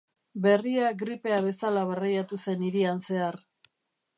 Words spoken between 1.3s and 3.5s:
bezala barreiatu zen hirian zehar.